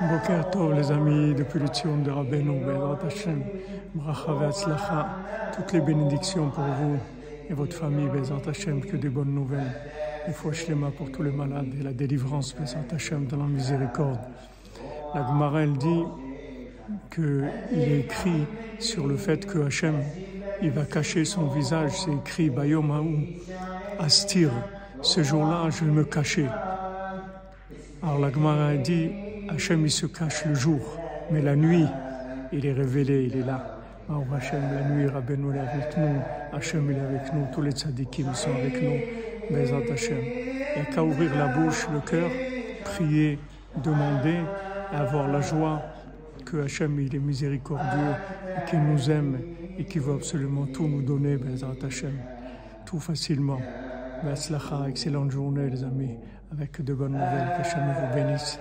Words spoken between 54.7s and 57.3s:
Excellente journée, les amis, avec de bonnes